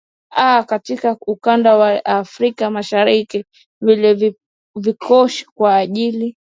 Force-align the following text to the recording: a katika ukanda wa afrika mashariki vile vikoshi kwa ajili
a 0.35 0.63
katika 0.63 1.17
ukanda 1.27 1.75
wa 1.77 2.05
afrika 2.05 2.69
mashariki 2.71 3.45
vile 3.81 4.35
vikoshi 4.75 5.45
kwa 5.45 5.77
ajili 5.77 6.37